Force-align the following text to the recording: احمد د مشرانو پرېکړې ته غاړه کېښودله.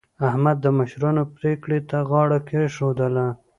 احمد 0.27 0.57
د 0.61 0.67
مشرانو 0.77 1.23
پرېکړې 1.37 1.79
ته 1.89 1.97
غاړه 2.09 2.39
کېښودله. 2.47 3.27